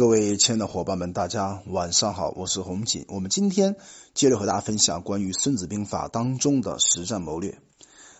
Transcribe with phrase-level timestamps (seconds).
[0.00, 3.04] 各位亲爱的伙伴们，大家晚上好，我是洪锦。
[3.08, 3.76] 我们今天
[4.14, 7.58] 接着和大家分享关于《孙子兵法》当中的实战谋略。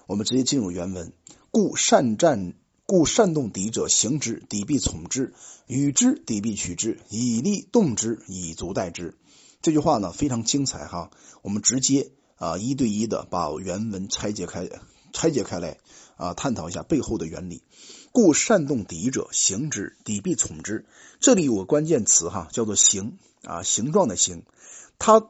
[0.07, 1.15] 我们直接进入原文：
[1.51, 2.53] 故善战，
[2.85, 5.33] 故善动敌者，行之，敌必从之；
[5.67, 7.01] 与之，敌必取之。
[7.09, 9.17] 以利动之，以足待之。
[9.63, 11.11] 这句话呢非常精彩哈。
[11.41, 14.69] 我们直接啊一对一的把原文拆解开，
[15.15, 15.79] 拆解开来
[16.19, 17.63] 啊，探讨一下背后的原理。
[18.13, 20.85] 故善动敌者，行之，敌必从之。
[21.21, 24.43] 这里有个关键词哈，叫做形啊，形状的形，
[24.99, 25.29] 它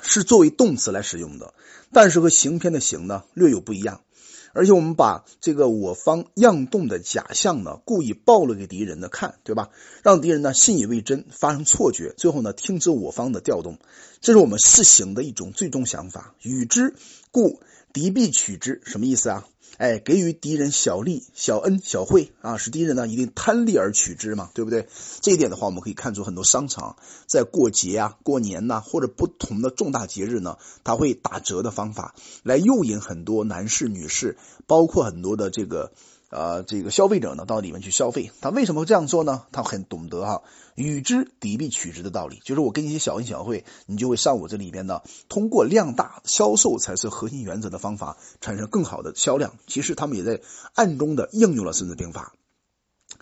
[0.00, 1.54] 是作为动词来使用的，
[1.92, 4.00] 但是和行篇的行呢略有不一样。
[4.56, 9.70] 而且我们把这个我方样动的假象呢，故意暴露给敌人呢看，对吧？
[10.04, 13.80] 让敌人呢信以为真，发生错觉，最后呢听知我方的调动，
[14.20, 16.36] 这是我们试行的一种最终想法。
[16.40, 16.94] 与之，
[17.32, 17.60] 故
[17.94, 19.46] 敌必取之，什么意思啊？
[19.78, 24.88] 哎，给予敌人小利、小恩、小惠啊，使敌人呢一定贪利而取之嘛，对不对？
[25.20, 26.96] 这一点的话，我们可以看出很多商场
[27.28, 34.36] 在过节啊、过年呐，或者不同的重大节日呢，他会打折的方法来诱引很多男士、女士，
[34.66, 35.92] 包括很多的这个。
[36.34, 39.46] 呃，这个消费者呢到里面去消费，他为什么会这样做呢？
[39.52, 40.42] 他很懂得哈，
[40.74, 49.54] 与之敌必取之的道理，就是我给你一些小恩小惠，你就会上我这里边呢，通过量大销售才是核心原则的方法，产生更好的销量。
[49.68, 50.40] 其实他们也在
[50.74, 52.34] 暗中的应用了孙子兵法。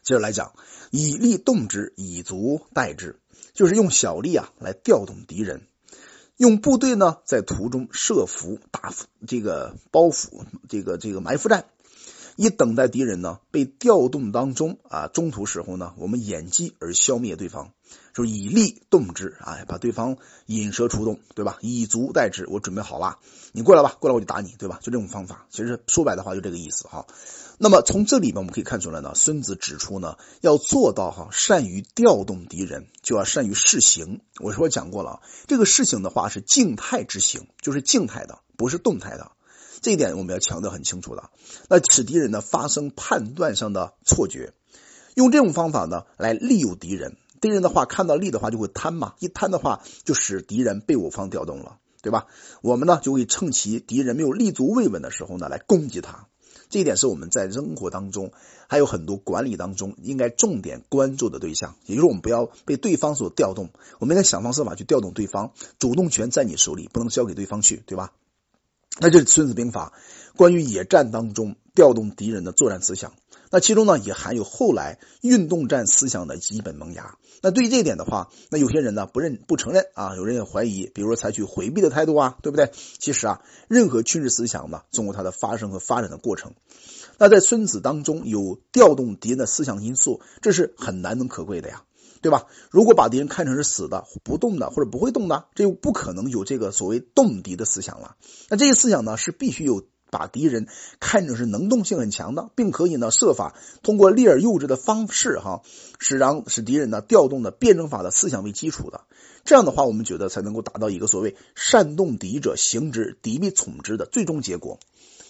[0.03, 0.55] 接着来讲，
[0.91, 3.21] 以利动之，以足待之，
[3.53, 5.67] 就是用小利啊来调动敌人，
[6.39, 8.95] 用部队呢在途中设伏打
[9.27, 11.67] 这个包袱，这个这个埋伏战。
[12.37, 17.73] 以等待敌人呢被调动当中啊，中途时候呢，我们掩击而消灭对方，
[18.15, 20.17] 就是以利动之啊，把对方
[20.47, 21.59] 引蛇出洞，对吧？
[21.61, 23.19] 以足待之，我准备好了，
[23.53, 24.79] 你过来吧，过来我就打你，对吧？
[24.83, 27.07] 就这种方法，其实说白的话就这个意思哈。
[27.59, 34.21] 那么从这里面我们可以看出来呢，孙子指出呢，要做到哈，善于调动敌人，就要善于试行。
[34.41, 39.33] 我说讲过了，这个事情的话是静态之行，就是静态的，不是动态的。
[39.83, 41.29] 这一点我们要强调很清楚的，
[41.69, 44.55] 那使敌人呢发生判断上的错觉，
[45.15, 47.17] 用这种方法呢来利诱敌人。
[47.41, 52.29] 敌人的话看到利的话就会贪嘛，一贪的话就使敌人被我方调动了，对吧？
[52.63, 56.29] 我们呢就会趁其敌人没有立足未稳的时候呢来攻击他。
[56.71, 58.33] 这一点是我们在生活当中
[58.69, 68.13] 还有很多管理当中应该重点关注的对象，也就是我们不要被对方所调动，我们应该想方设法去调动对方，主动权在你手里，不能交给对方去，对吧？
[69.03, 69.93] 那这是《孙子兵法》
[70.37, 73.13] 关于野战当中调动敌人的作战思想，
[73.51, 77.17] 那其中呢也含有后来运动战思想的基本萌芽。
[77.43, 82.71] 那对于这一点的话，那有些人呢不认不承认啊，有人也怀疑，比如说采取回避的态度啊，对不对？
[83.01, 86.53] 其实啊，任何军事思想呢，总有它的发生和发展的过程。
[87.19, 91.83] 那在孙子当中有调动敌人的思想因素，这是很难能可贵的呀。
[92.23, 92.47] 对吧？
[92.71, 98.17] 如果把敌人看成是死的、不动的或者不会动的，这就不可能有这个所谓动敌的思想了。
[98.49, 100.69] 那这些思想呢，是必须有把敌人
[101.01, 105.63] 看成是能动性很强的，并可以呢设法通过利而诱之的方式，哈，
[105.99, 109.01] 使让使敌人呢调动的辩证法的思想为基础的。
[109.45, 114.79] 这样的话，我们觉得才能够达到一个所谓善动敌者行之，敌必从之的最终结果。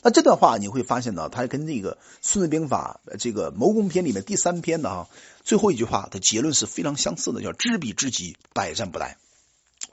[0.03, 5.09] 那这段话你会发现呢，它跟这个《孙子兵法》这个谋攻篇里面第三篇的啊
[5.45, 9.15] 最后一句话的结论是非常相似的，叫知彼知己，百战不殆。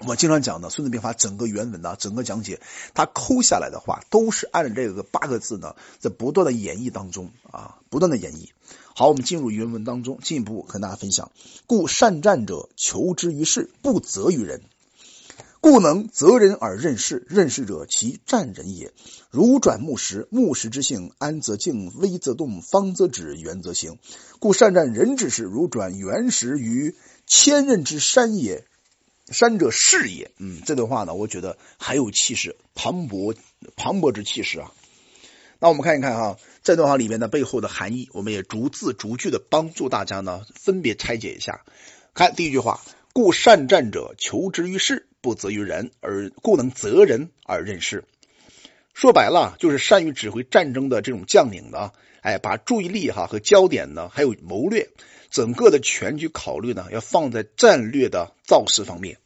[0.06, 2.59] 我经常讲的《孙子兵法》整个原文呢，整个讲解，
[2.94, 8.50] 它抠下来的话都是按照这个八个字呢，在不断的演绎当中啊，不断的演绎。
[8.96, 11.31] 好，我们进入原文当中，进一步跟大家分享。
[11.68, 14.62] 故善战者，求之于事，不责于人。
[15.62, 18.94] 故能择人而任事，任事者其战人也。
[19.30, 23.98] 如转木石，木石之性，安则静，危则动，方则止，圆则行。
[24.40, 26.96] 故善战人之事，如转原石于
[27.28, 28.64] 千仞之山也。
[29.28, 30.31] 山者势也。
[30.38, 33.36] 嗯，这段话呢，我觉得还有气势，磅礴
[33.75, 34.72] 磅礴之气势啊。
[35.59, 41.66] 那我们看一看哈，这段话里面的背后的含义，我们也逐字逐句的帮助大家呢，分别拆解一下。
[42.13, 42.80] 看第一句话。
[43.12, 48.06] 故善战者，求之于世，不责于人，而故能责人而任事。
[48.94, 54.89] 说白了，就是善于指挥战争的这种将领呢，哎，把注意力哈和焦点呢，还有谋略，
[55.30, 59.18] 整个的全局考虑呢，要放在战略的造势方面。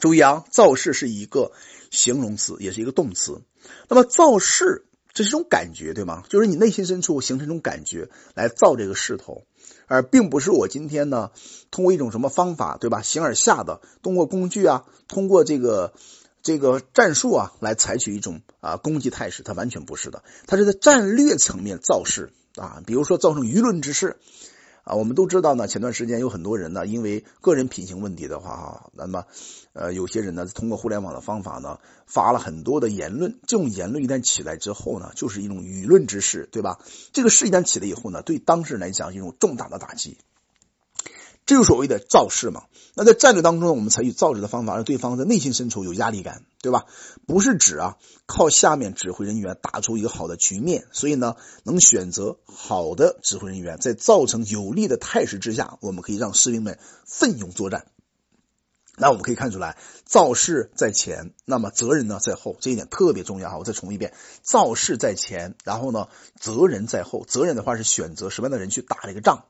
[0.00, 1.52] 注意啊，造势是一个
[1.90, 3.42] 形容词，也是一个动词。
[3.88, 4.86] 那么造势。
[5.12, 6.22] 这是一种感觉，对吗？
[6.28, 9.44] 就是你内心深处形成一种感觉来造这个势头，
[9.86, 11.30] 而并不是我今天呢
[11.70, 13.02] 通过一种什么方法，对吧？
[13.02, 15.92] 形而下的，通过工具啊，通过这个
[16.42, 24.16] 这个战术啊来采取一种啊攻击态势，它完全不是的，它是在战略层面造势啊，比如说造成舆论之势
[24.84, 29.24] 啊，我们都知道呢，前段时间有很多人呢，因为个人品行问题的话哈，那么
[29.72, 33.38] 呃，有些人呢，通过互联网的方法呢，发了很多的言论。
[33.46, 36.78] 这种言论一旦起来之后呢，就是一种舆论之势，对吧？
[37.12, 40.18] 这个事一旦起来以后呢，对当事人来讲，一种重大的打击。
[41.50, 42.66] 这就所谓的造势嘛。
[42.94, 46.86] 那在战略当中，我们采取造势的方法，让对方在内心深处有压力感，对吧？
[47.26, 57.88] 不是指啊靠下面指挥人员打出一个好的局面，所以呢，能选择好的指挥人员，在造成有利的态势之下，我们可以让士兵们奋勇作战。
[58.96, 63.58] 那我们可以看出来，造势在前，那么责任呢在后，这一点特别重要哈。
[63.58, 66.06] 我再重复一遍：造势在前，然后呢，
[66.38, 67.24] 责任在后。
[67.26, 69.46] 责任的话是选择什么样的人去打这个仗。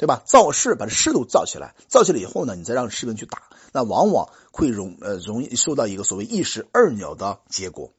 [0.00, 0.22] 对吧？
[0.24, 7.92] 造势把这势都造起来，造起来以后呢，你再让士兵去打，那往往会容呃容易受到一个所谓一石二鸟的结果。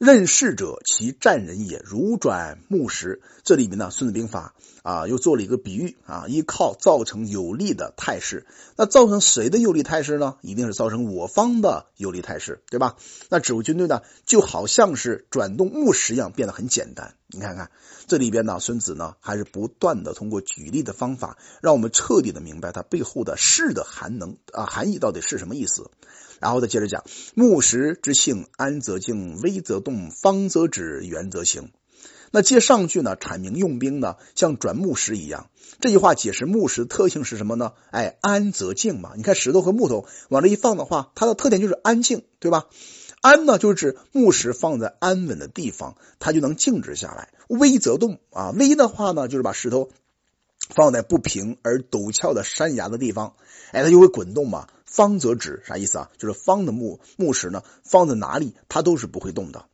[0.00, 3.20] 任势者，其战人也，如转木石。
[3.44, 4.54] 这里面呢，《孙子兵法》
[4.90, 8.46] 啊又做了一个比喻啊，依靠造成有利的态势。
[8.76, 10.36] 那造成谁的有利态势呢？
[10.40, 12.96] 一定是造成我方的有利态势，对吧？
[13.28, 17.14] 那指挥军队呢，就好像是转动木石一样，变得很简单。
[17.26, 17.70] 你看看
[18.06, 25.90] 这里边呢，孙子呢还是不断的通过举例的方法，让我们彻底的明白它背后的势的含能啊含义到底是什么意思。
[26.40, 27.04] 然后再接着讲，
[27.34, 31.70] 木石之性，安则静，危则动，方则止，圆则行。
[32.32, 35.50] 那接上句呢，阐明用兵呢，像转木石一样。
[35.80, 37.72] 这句话解释木石特性是什么呢？
[37.90, 39.14] 哎，安则静嘛。
[39.16, 42.66] 你看石头和木头往这一放的话，它的特点就是安静，对吧？
[43.20, 47.30] 安呢，就是指木石放在安稳的地方，它就能静止下来。
[47.48, 49.90] 危则动啊，危的话呢，就是把石头
[50.68, 53.34] 放在不平而陡峭的山崖的地方，
[53.72, 54.68] 哎，它就会滚动嘛。
[54.86, 56.10] 方则止，啥意思啊？
[56.18, 59.66] 就是方的木木石呢，放在哪里它都是不会动的。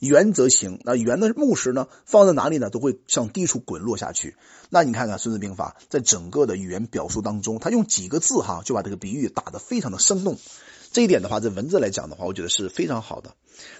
[0.00, 4.34] 圆则行，那圆的木石呢，放在哪里呢，都会向低处滚落下去。
[4.68, 10.38] 那你看看《孙子兵法》在整个的语言表述当中，他用几个字哈，就把这个比喻打得非常的生动。
[10.92, 13.34] 这一点的话，在文字来讲的话，我觉得是非常好的。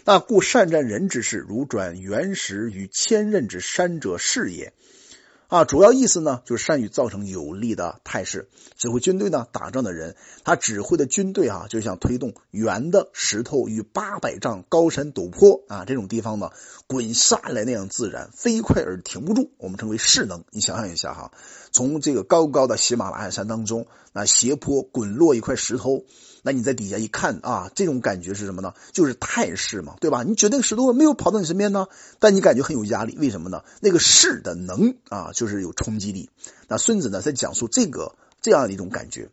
[0.04, 4.72] 那故善战人之事，如转原石于千仞之山者是也。
[5.50, 8.48] 啊，主要意思呢，就是善于造成有利的态势。
[8.78, 10.14] 指挥军队呢，打仗的人，
[10.44, 16.50] 他指挥的军队啊，就像推动圆的石头与八百丈高山陡坡啊这种地方呢，
[16.86, 20.44] 滚下来那样自然飞快而停不住，我们称为势能。
[20.52, 21.32] 你想象一下哈，
[21.72, 26.04] 从这个高高的喜马拉雅山当中，那斜坡滚落一块石头。
[26.42, 28.74] 那你在底下一看啊，这种感觉是什么呢？
[28.92, 30.22] 就是态势嘛，对吧？
[30.22, 31.86] 你觉得那个石头没有跑到你身边呢，
[32.18, 33.62] 但你感觉很有压力，为什么呢？
[33.80, 36.30] 那个势的能啊，就是有冲击力。
[36.68, 39.28] 那孙子呢，在讲述这个这样的一种感觉。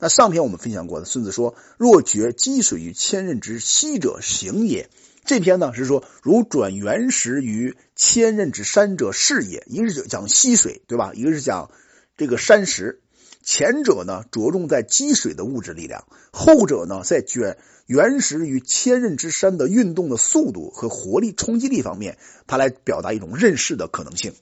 [0.00, 4.90] 那上篇我们分享过的，孙子说：“若决积水于千仞之溪者，行也。”
[5.24, 11.12] 这篇呢是说：“如转原石于千仞之山者，是也。”一个是讲溪水，对吧？
[11.14, 11.70] 一个是讲
[12.16, 13.00] 这个山石。
[13.42, 24.34] 前者呢着重在积水的物质力量，后者呢在卷原石与千仞之山的运动的速度和活力冲击力方面，它来表达一种认识的可能性，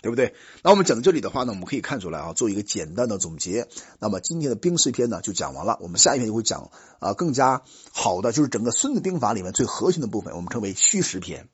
[0.00, 0.34] 对不对？
[0.64, 3.68] 那我们讲到这里的话呢，我们可以看出来啊，做一个简单的总结。
[4.00, 7.62] 那么今天的兵事篇呢就讲完了，我们下一篇就会讲啊更加
[7.92, 11.48] 好的，就是整个孙子兵法里面最核心的部分，我们称为虚实篇。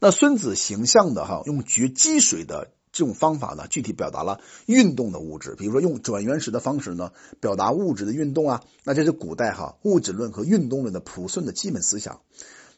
[0.00, 2.70] 那孙子形象的哈，用掘积水的。
[2.92, 12.20] 这种方法呢，具体表达了运动的物质，比如说用转原始的方式呢，表达物质的运动啊，那这是古代哈物质论和运动论的朴顺的基本思想。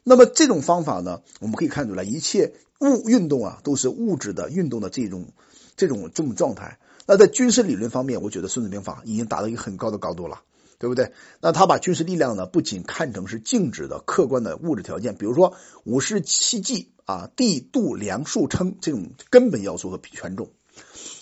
[0.03, 5.27] 那么这种方法呢，我们可以看出来，一切物运动啊，都是物质的运动的这种
[5.75, 6.79] 这种这种状态。
[7.07, 10.41] 那在军事理论方面，我觉得《孙子兵法》已经达到一个很高的高度了。
[10.77, 11.13] 对不对？
[11.41, 20.49] 那他把军事力量呢，不仅看成是静止的客观的物质条件，比如说五十七计啊，地度量数称这种根本要素和权重，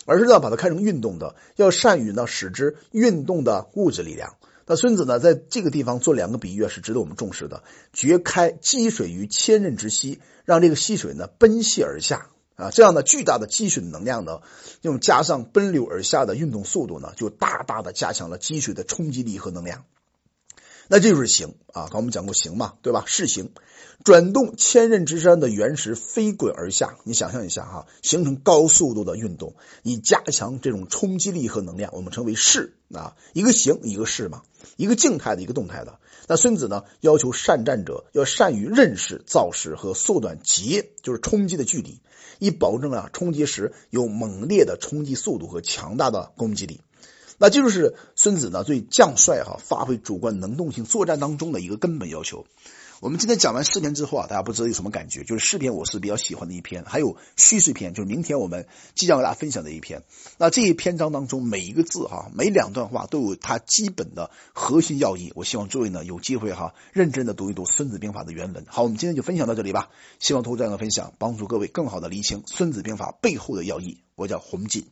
[0.06, 4.36] 而是要把它看成运动的，要善于呢使之运动的物质力量。
[4.66, 12.30] 那孙子呢，在这个地方做两个比喻是值得我们重视的：掘开积水于千仞之溪，让这个溪水呢奔泻而下。
[12.56, 14.42] 啊，这样的巨大的积水能量呢，
[14.82, 19.86] 用加上奔流而下的运动速度呢，就大大的加强了积水的冲击力和能量。
[20.94, 23.04] 那这就是行啊，刚我们讲过行嘛，对吧？
[23.08, 23.50] 是行，
[24.04, 33.16] 转动千仞之山的原石飞滚而下，你想象一下哈，形成高速度的运动，以加强这种冲击力和能量，我们称为势啊。
[33.34, 34.44] 一个行，一个势嘛，
[34.78, 35.98] 一个静态的，一个动态的。
[36.28, 42.02] 那孙子呢，要求善战者要善于认识造势和缩短截，就是冲击的距离。
[42.38, 46.82] 以保证啊冲击时有猛烈的冲击速度和强大的攻击力，
[47.38, 52.46] 那这就是孙子呢对将帅哈发挥主观能动性作战当中的一个根本要求。
[53.02, 55.26] 我们今天讲完诗篇之后啊，大家不知道有什么感觉？
[55.26, 60.04] 就是诗篇我是比较喜欢的一篇，还有叙事篇，就是明天我们即将和大家分享的一篇。
[60.38, 65.34] 那这一篇章当中每一个字哈，每两段话都有它基本的核心要义。
[65.36, 68.64] 我希望诸位呢有机会哈，认真的读一读《孙子兵法》的原文。
[68.70, 69.90] 好，我们今天就分享到这里吧。
[70.20, 73.98] 希望通过这样的分享，帮助各位更好的理清《孙子兵法》背后的要义。
[74.16, 74.86] 我叫洪锦。